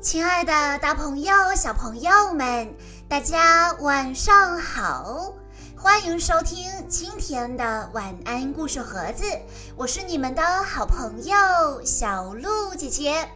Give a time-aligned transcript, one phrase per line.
[0.00, 2.72] 亲爱的，大朋友、小朋友们，
[3.08, 5.34] 大家晚上好！
[5.76, 9.24] 欢迎收听今天的晚安故事盒子，
[9.76, 13.28] 我是你们的好朋友小鹿姐姐。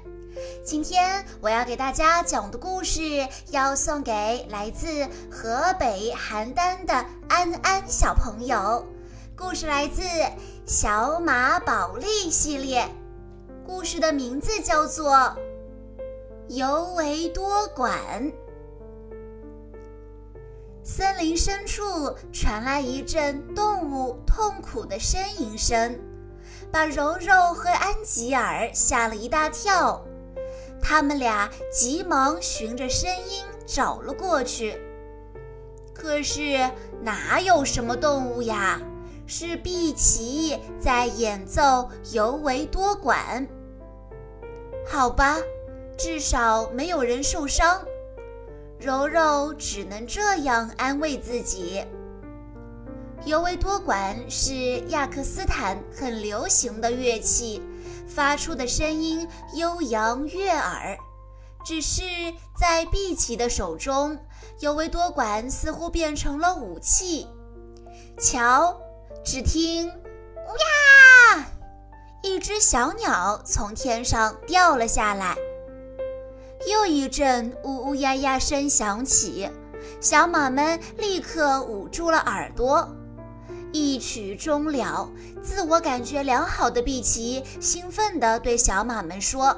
[0.64, 4.86] 今天我要给大家讲的故事，要送给来自
[5.32, 6.94] 河北邯郸的
[7.28, 8.86] 安安小朋友。
[9.36, 10.02] 故事来自
[10.64, 12.88] 《小马宝莉》系列，
[13.66, 15.10] 故事的名字叫做
[16.48, 17.92] 《尤为多管》。
[20.82, 21.82] 森林深处
[22.32, 25.98] 传来一阵动物痛苦的呻吟声，
[26.70, 30.02] 把柔柔和安吉尔吓了一大跳。
[30.82, 34.76] 他们俩急忙循着声音找了过去，
[35.94, 36.58] 可是
[37.00, 38.80] 哪有什么动物呀？
[39.24, 43.46] 是碧琪在演奏尤为多管。
[44.84, 45.38] 好吧，
[45.96, 47.82] 至少没有人受伤。
[48.78, 51.84] 柔柔只能这样安慰自己。
[53.24, 57.62] 尤为多管是亚克斯坦很流行的乐器。
[58.08, 60.98] 发出的声音悠扬悦耳，
[61.64, 62.02] 只是
[62.60, 64.18] 在碧琪的手中，
[64.60, 67.26] 尤为多管似乎变成了武器。
[68.18, 68.78] 瞧，
[69.24, 71.46] 只听“呜呀”，
[72.22, 75.34] 一只小鸟从天上掉了下来。
[76.70, 79.50] 又一阵呜呜呀呀声响起，
[80.00, 82.88] 小马们立刻捂住了耳朵。
[83.72, 85.10] 一曲终了，
[85.42, 89.56] 自我感觉良好的碧琪兴奋地对小马们说：“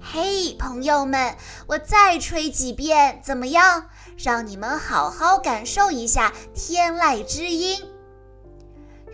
[0.00, 1.34] 嘿，朋友们，
[1.66, 3.84] 我再吹几遍，怎么样？
[4.16, 7.82] 让你们好好感受一下天籁之音。”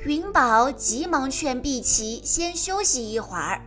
[0.04, 3.62] 云宝急忙劝碧琪先休息一会儿。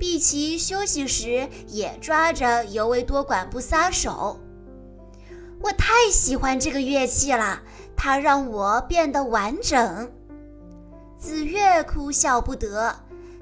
[0.00, 4.40] 碧琪休息时也抓着尤为多管不撒手。
[5.60, 7.60] 我太喜欢这个乐器了。
[8.02, 10.10] 它让我变得完整。
[11.18, 12.96] 紫月哭笑不得，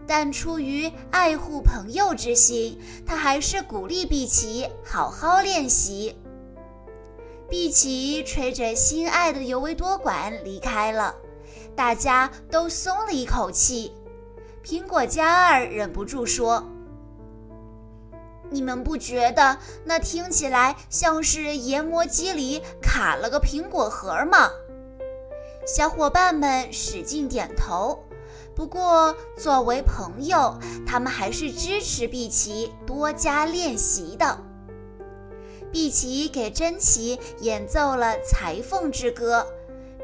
[0.04, 2.76] 但出于爱护朋友之心，
[3.06, 6.16] 他还是鼓励碧琪好好练习。
[7.48, 11.14] 碧琪吹着心爱的尤维多管离开了，
[11.76, 13.92] 大家都松了一口气。
[14.68, 16.62] 苹果嘉儿忍不住说。
[18.50, 19.56] 你们不觉得
[19.86, 24.50] 那听起来像是研磨机里卡了个苹果核吗？
[25.66, 28.04] 小伙伴们使劲点头。
[28.54, 34.38] 不过，作为朋友，他们还是支持碧琪多加练习的。
[35.72, 39.46] 碧琪给珍奇演奏了《裁缝之歌》，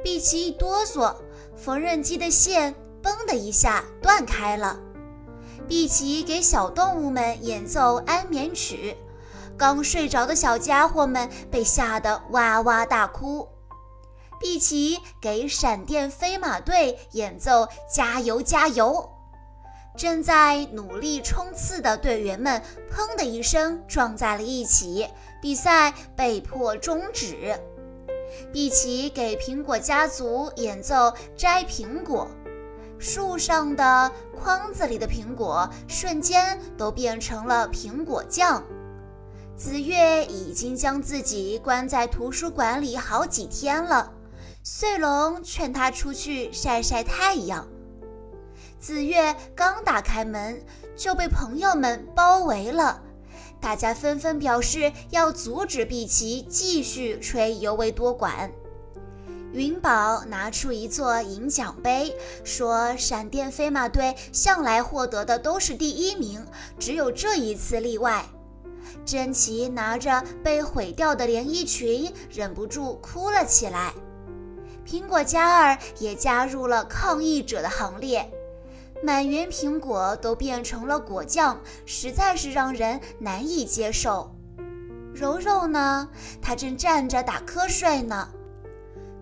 [0.03, 1.15] 碧琪一哆嗦，
[1.55, 4.81] 缝纫机的线“嘣”的一下断开了。
[5.69, 8.97] 碧琪给小动物们演奏安眠曲，
[9.57, 13.47] 刚睡着的小家伙们被吓得哇哇大哭。
[14.41, 19.09] 碧琪给闪电飞马队演奏加油加油，
[19.97, 22.61] 正在努力冲刺的队员们
[22.91, 25.09] 砰的一声撞在了一起，
[25.41, 27.59] 比赛被迫终止。
[28.53, 32.29] 碧琪给苹果家族演奏摘苹果。
[32.99, 38.63] 树上的筐子里的苹果瞬间都变成了苹果酱。
[39.57, 44.13] 紫月已经将自己关在图书馆里好几天了，
[44.63, 47.67] 穗龙劝他出去晒晒太阳。
[48.81, 50.61] 紫月刚打开门，
[50.97, 53.01] 就被朋友们包围了，
[53.61, 58.51] 大家纷纷表示要阻止碧琪继续吹尤为多管。
[59.55, 66.45] 云宝拿出一座银奖杯，说：“闪电飞马队向来获得的都是第一名，
[66.77, 68.25] 只有这一次例外。”
[69.07, 73.95] 珍奇拿着被毁掉的连衣裙，忍不住哭了起来。
[74.85, 78.29] 苹果嘉儿也加入了抗议者的行列。
[79.05, 84.35] 满园苹果都变成了果酱，实在是让人难以接受。
[85.15, 86.09] 柔柔呢？
[86.43, 88.29] 她正站着打瞌睡呢。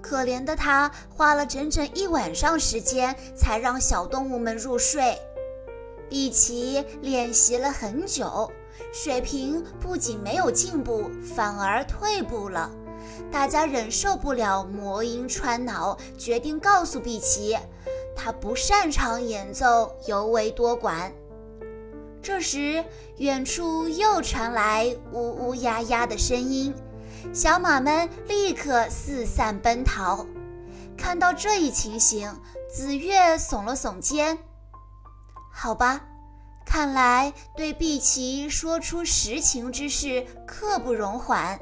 [0.03, 5.17] 可怜的他花了整整一晚上时间才让小动物们入睡。
[6.11, 8.51] 碧琪练习了很久，
[8.93, 12.71] 水平不仅没有进步，反而退步了。
[13.31, 17.57] 大家忍受不了魔音穿脑，决定告诉碧琪，
[18.15, 21.11] 他不擅长演奏尤为多管。
[22.21, 22.85] 这时，
[23.17, 26.75] 远处又传来呜呜呀呀的声音。
[27.33, 30.27] 小马们立刻四散奔逃。
[30.97, 32.33] 看到这一情形，
[32.71, 34.39] 紫月耸了耸肩。
[35.51, 36.01] 好吧，
[36.65, 41.59] 看来对碧琪说出实情之事刻不容缓。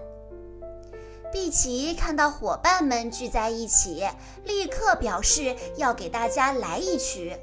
[1.33, 4.05] 碧琪看到伙伴们聚在一起，
[4.45, 7.37] 立刻表示要给大家来一曲。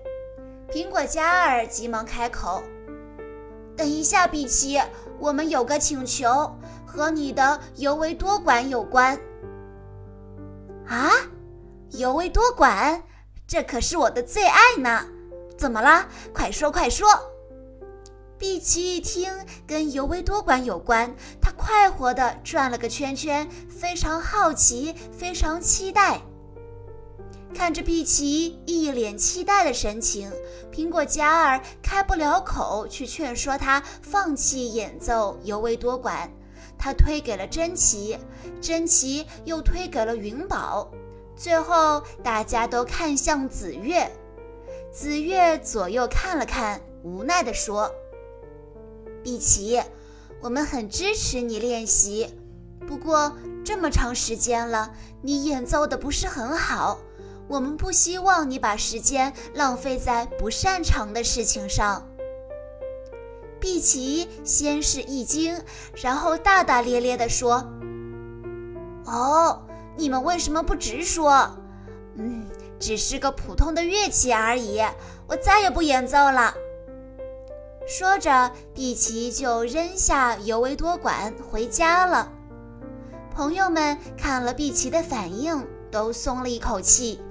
[0.70, 2.62] 苹果嘉儿急忙开口
[3.78, 4.81] ：“等一下，碧琪，
[5.20, 6.54] 我们有个请求，
[6.88, 9.19] 和你的尤维多馆有关。”
[10.88, 11.12] 啊，
[11.92, 13.04] 尤维多馆，
[13.45, 15.06] 这可是我的最爱呢！
[15.57, 16.07] 怎么了？
[16.34, 17.07] 快说快说！
[18.38, 19.34] 碧琪一听
[19.66, 26.22] 跟尤维多馆有关，他快活地转了个圈圈，非常好奇，非常期待。
[27.56, 30.31] 看着碧琪一脸期待的神情，
[30.72, 36.31] 苹果嘉儿开不了口去劝说他放弃演奏尤维多馆，
[36.77, 38.18] 他推给了珍奇，
[38.62, 40.91] 珍奇又推给了云宝，
[41.35, 44.12] 最后大家都看向紫月，
[44.91, 47.91] 紫月左右看了看，无奈地说。
[49.24, 49.81] 碧琪，
[50.39, 52.29] 我们很支持你练习，
[52.88, 53.35] 不过
[53.65, 57.00] 这么长时间了，你演奏的不是很好，
[57.50, 62.07] 我们不希望你把时间浪费在不擅长的事情上。
[63.59, 65.62] 碧琪先是一惊，
[65.95, 67.63] 然后大大咧咧地说
[69.06, 69.62] ：“哦，
[69.95, 71.50] 你们为什么不直说？
[72.15, 72.45] 嗯，
[72.80, 74.81] 只是个普通的乐器而已，
[75.27, 76.54] 我再也不演奏了。”
[77.88, 82.31] 说着，碧琪就扔下尤维多管回家了。
[83.33, 87.21] 朋友们看了碧琪的反应，都松了一口气。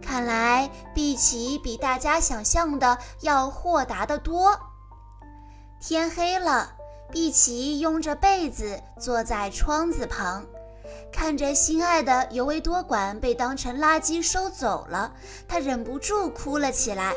[0.00, 4.56] 看来碧琪比大家想象的要豁达得多。
[5.78, 6.72] 天黑了，
[7.12, 10.44] 碧琪拥着被子坐在窗子旁，
[11.12, 15.14] 看着心爱的尤维多管被当成垃圾收走了，
[15.46, 17.14] 她忍不住哭了起来。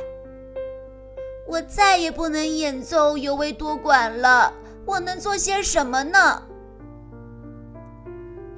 [1.48, 4.54] 我再也不能演奏尤维多管了，
[4.86, 6.44] 我能做些什么呢？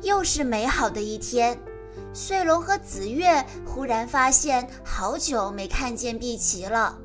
[0.02, 1.58] 又是美好的一天，
[2.12, 6.98] 穗龙和紫月忽然发现好久没看见碧琪了。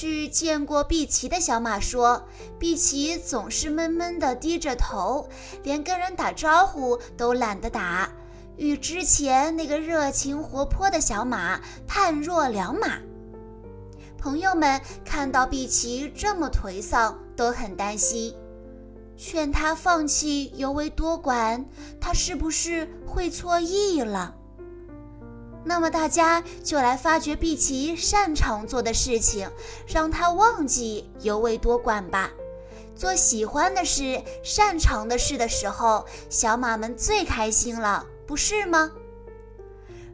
[0.00, 2.22] 去见过碧琪的小马说，
[2.56, 5.28] 碧琪总是闷闷地低着头，
[5.64, 8.08] 连跟人打招呼都懒得打，
[8.56, 13.00] 与之前那个热情活泼的小马判若两马。
[14.16, 18.32] 朋友们看到碧琪这么颓丧，都很担心，
[19.16, 21.68] 劝他放弃尤为多管，
[22.00, 24.36] 他是不是会错意了？
[25.64, 29.50] 那么大家就来发掘碧琪擅长做的事情，
[29.86, 32.30] 让他忘记尤维多管吧。
[32.96, 38.90] 做喜欢的事、擅长的事的时候，小马们最开心了，不是吗？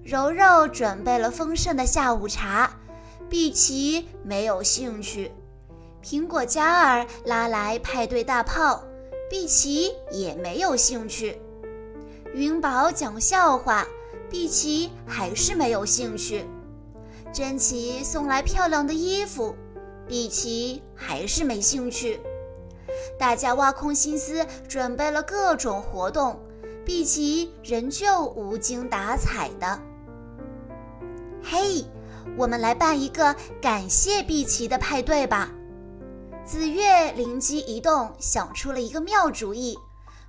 [0.03, 2.71] 柔柔准备了丰盛的下午茶。
[3.31, 5.33] 碧琪没有兴趣，
[6.03, 8.85] 苹果嘉儿拉来派对大炮，
[9.31, 11.41] 碧琪也没有兴趣。
[12.35, 13.89] 云宝讲笑话，
[14.31, 16.47] 碧琪还是没有兴趣。
[17.33, 19.55] 珍奇送来漂亮的衣服，
[20.07, 22.21] 碧琪还是没兴趣。
[23.19, 26.39] 大家挖空心思准备了各种活动，
[26.85, 29.81] 碧琪仍旧无精打采的。
[31.43, 31.85] 嘿。
[32.39, 35.53] 我们来办一个感谢碧琪的派对吧！
[36.43, 39.79] 紫月灵机一动，想出了一个妙主意，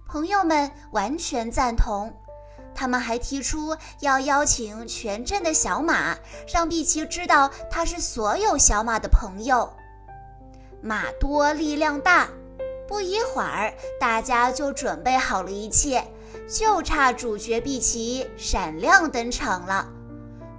[0.06, 2.14] 朋友们完全赞同。
[2.76, 6.18] 他们还提出要邀请全镇的小马，
[6.54, 9.74] 让碧琪知道他是所有小马的朋友。
[10.82, 12.28] 马多力量大，
[12.88, 16.06] 不一会儿，大家就准备好了一切，
[16.48, 19.88] 就差主角碧琪闪亮登场了。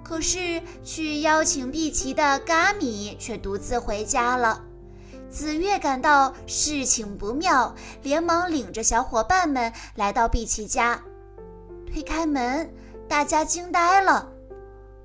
[0.03, 4.63] 可是去邀请碧琪的嘎米却独自回家了。
[5.29, 11.03] 紫月感到事情不妙，连忙领着小伙伴们来到碧琪家。
[11.93, 12.71] 推开门，
[13.09, 14.31] 大家惊呆了，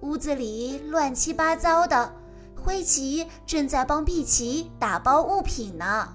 [0.01, 2.13] 屋子里乱七八糟的，
[2.61, 6.13] 灰琪正在帮碧琪打包物品呢。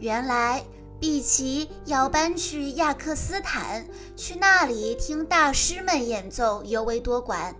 [0.00, 0.64] 原来
[1.00, 7.54] 碧琪要搬去亚克斯坦，去那里听大师们演奏尤维多管。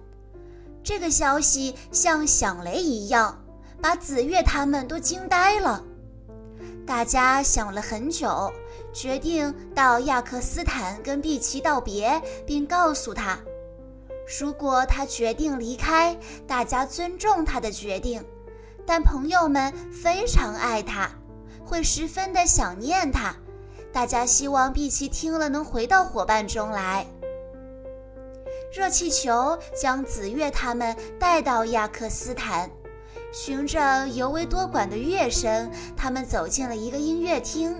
[0.82, 3.44] 这个消息像响雷一样，
[3.80, 5.84] 把紫月他们都惊呆了。
[6.86, 8.50] 大家想了很久，
[8.99, 13.38] 决定到亚克斯坦跟碧琪道别，并告诉他，
[14.40, 18.21] 如果他决定离开，大家尊重他的决定，
[18.85, 21.09] 但朋友们非常爱他，
[21.64, 23.33] 会十分的想念他。
[23.93, 27.07] 大家希望碧琪听了能回到伙伴中来。
[28.75, 32.69] 热气球将紫月他们带到亚克斯坦，
[33.33, 37.73] 循着尤为多管的乐声，他们走进了一个音乐厅。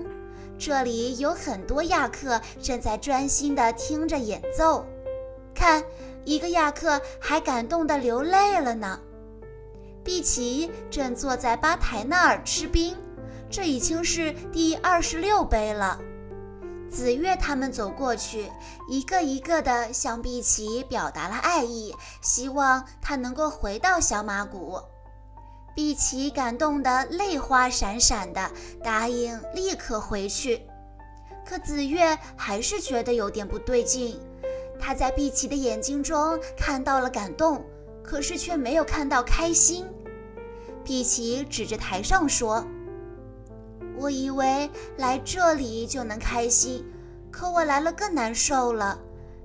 [0.59, 4.85] 这里有很多亚克正在专心地听着演奏。
[5.55, 5.81] 看，
[6.25, 8.99] 一个亚克还感动得流泪了呢。
[10.03, 12.97] 碧琪正坐在吧台那儿吃冰，
[13.49, 15.97] 这已经是第二十六杯了。
[16.91, 18.51] 紫月他们走过去，
[18.89, 24.77] 一个一个地向碧琪表达了爱意，希望她能够回到小马谷。
[25.75, 28.51] 碧琪感动得泪花闪闪的，
[28.83, 30.61] 答应立刻回去。
[31.45, 34.19] 可紫月还是觉得有点不对劲，
[34.79, 37.63] 她在碧琪的眼睛中看到了感动，
[38.03, 39.85] 可是却没有看到开心。
[40.83, 42.65] 碧琪指着台上说。
[43.97, 46.85] 我以为来这里就能开心，
[47.29, 48.97] 可我来了更难受了，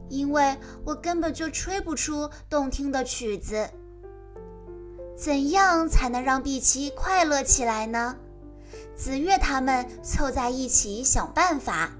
[0.08, 3.68] 因为我根本就吹不出动听的曲子。
[5.16, 8.16] 怎样才能让碧琪快乐起来呢？
[8.96, 11.92] 紫月他们凑在一起想办法。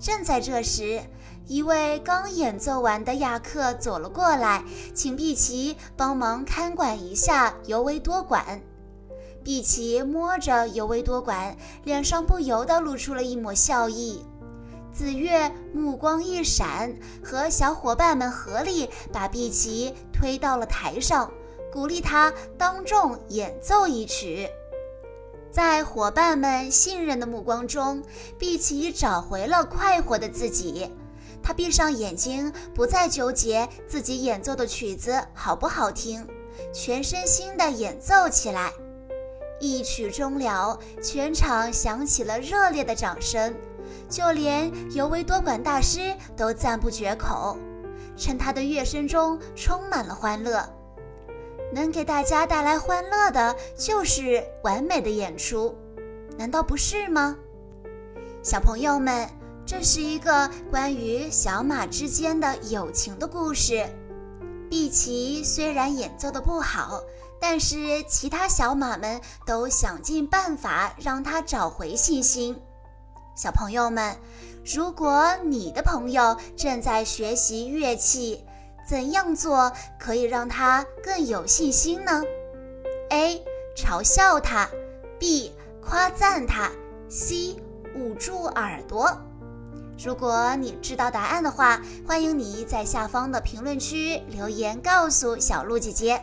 [0.00, 1.00] 正在这时，
[1.46, 4.64] 一位刚演奏完的亚克走了过来，
[4.94, 8.60] 请碧琪帮忙看管一下尤维多管。
[9.42, 14.24] 碧琪摸着尤维多管，脸上不由得露出了一抹笑意。
[14.92, 21.30] 紫月目光一闪，和小伙伴们合力把碧琪推到了台上，
[21.72, 24.48] 鼓励他当众演奏一曲。
[25.50, 28.02] 在伙伴们信任的目光中，
[28.38, 30.92] 碧琪找回了快活的自己。
[31.42, 36.26] 他闭上眼睛，不再纠结自己演奏的曲子好不好听，
[36.72, 38.72] 全身心地演奏起来。
[39.60, 43.54] 一曲终了，全场响起了热烈的掌声，
[44.08, 47.56] 就连尤维多管大师都赞不绝口，
[48.16, 50.68] 称他的乐声中充满了欢乐。
[51.72, 55.74] 能给大家带来欢乐的，就是完美的演出，
[56.36, 57.36] 难道不是吗？
[58.42, 59.28] 小朋友们，
[59.66, 63.86] 这是一个关于小马之间的友情的故事。
[64.70, 67.00] 碧琪虽然演奏的不好。
[67.40, 72.60] 但是其他小马们都想尽办法让他找回信心。
[73.36, 74.16] 小朋友们，
[74.64, 78.44] 如果你的朋友正在学习乐器，
[78.88, 82.22] 怎样做可以让他更有信心呢
[83.10, 83.44] ？A.
[83.76, 84.66] 嘲笑他
[85.20, 85.50] ；B.
[85.84, 86.70] 夸赞他
[87.10, 87.56] ；C.
[87.94, 89.14] 捂住耳朵。
[90.02, 96.22] 如果你知道答案的话，欢迎你在下方的评论区留言告诉小鹿姐姐。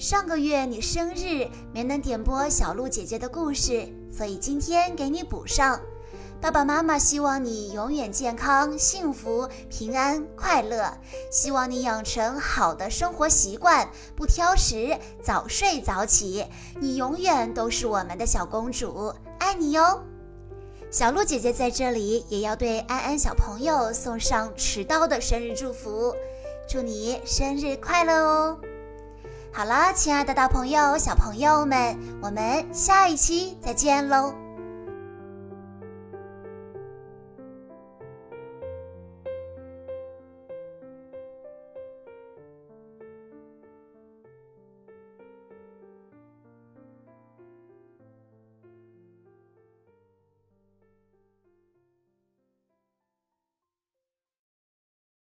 [0.00, 5.78] 上个月你生日没能点播小鹿姐姐的故事，所以今天给你补上。
[6.40, 10.90] 爸爸妈妈希望你永远健康、幸福、平安、快乐。
[11.30, 16.46] 希望你养成好的生活习惯，不挑食，早睡早起。
[16.80, 20.00] 你永远都是我们的小公主，爱你哟！
[20.90, 26.16] 小鹿姐姐在这里也要对安安小朋友送上迟到的生日祝福，
[26.66, 28.58] 祝你生日快乐哦！
[29.52, 34.32] 好了，亲爱的大朋友、小朋友们，我们下一期再见喽！